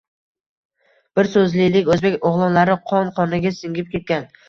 Bir 1.19 1.29
so‘zlilik 1.35 1.93
o‘zbek 1.97 2.19
o‘g‘lonlari 2.33 2.81
qon-qoniga 2.91 3.57
singib 3.63 3.97
ketgan. 3.97 4.31